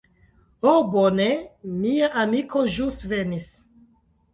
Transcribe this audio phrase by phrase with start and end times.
[0.65, 1.29] Ho bone,
[1.85, 3.57] mia amiko ĵus venis.